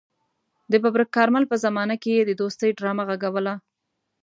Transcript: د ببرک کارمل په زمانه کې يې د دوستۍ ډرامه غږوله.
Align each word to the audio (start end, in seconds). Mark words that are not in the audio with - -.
د 0.71 0.73
ببرک 0.83 1.09
کارمل 1.17 1.43
په 1.51 1.55
زمانه 1.65 1.95
کې 2.01 2.11
يې 2.17 2.23
د 2.25 2.31
دوستۍ 2.41 2.69
ډرامه 2.79 3.03
غږوله. 3.09 3.53